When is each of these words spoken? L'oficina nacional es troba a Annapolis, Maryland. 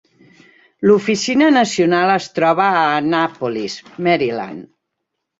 L'oficina 0.91 1.49
nacional 1.57 2.13
es 2.13 2.25
troba 2.37 2.65
a 2.77 2.87
Annapolis, 3.01 3.75
Maryland. 4.07 4.65